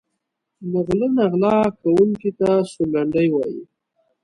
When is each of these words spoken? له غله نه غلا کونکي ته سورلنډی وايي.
له 0.71 0.79
غله 0.87 1.07
نه 1.17 1.23
غلا 1.31 1.57
کونکي 1.81 2.31
ته 2.39 2.49
سورلنډی 2.71 3.27
وايي. 3.31 3.61